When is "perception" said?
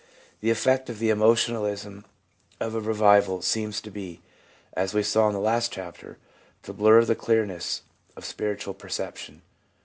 8.73-9.43